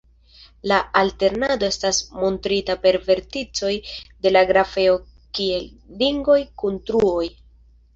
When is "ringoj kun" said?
6.05-6.87